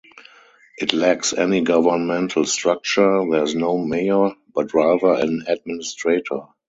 It 0.79 0.93
lacks 0.93 1.31
any 1.31 1.61
governmental 1.61 2.43
structure; 2.45 3.23
there 3.29 3.43
is 3.43 3.53
no 3.53 3.77
mayor 3.77 4.31
but 4.51 4.73
rather 4.73 5.13
an 5.13 5.43
"administrator". 5.47 6.47